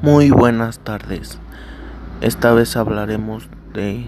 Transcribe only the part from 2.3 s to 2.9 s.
vez